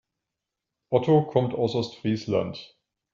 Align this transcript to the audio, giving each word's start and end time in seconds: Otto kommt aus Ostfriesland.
Otto 0.89 1.27
kommt 1.27 1.53
aus 1.53 1.75
Ostfriesland. 1.75 2.75